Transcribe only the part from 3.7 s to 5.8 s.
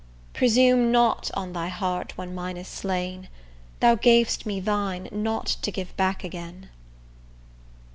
Thou gav'st me thine not to